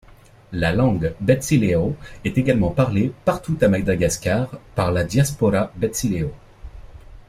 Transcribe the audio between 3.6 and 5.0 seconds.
à Madagascar par